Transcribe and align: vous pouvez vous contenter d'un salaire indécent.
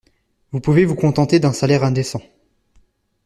vous 0.51 0.59
pouvez 0.59 0.83
vous 0.83 0.95
contenter 0.95 1.39
d'un 1.39 1.53
salaire 1.53 1.83
indécent. 1.83 2.23